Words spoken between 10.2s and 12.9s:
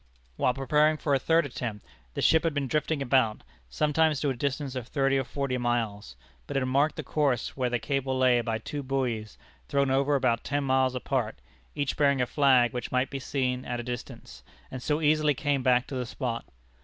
ten miles apart, each bearing a flag